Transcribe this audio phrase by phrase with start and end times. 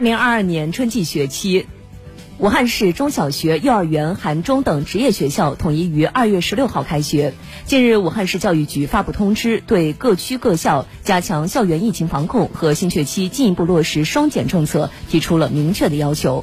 [0.00, 1.66] 二零二二年春季学期
[2.38, 7.34] 武汉市中小学幼儿园含中等职业学校统一于二月十六号开学。
[7.66, 16.38] 近日武汉市教育局发布通知对各区各校加强校园疫情防控和新学期进一步落实双减政策提出了明确的要求。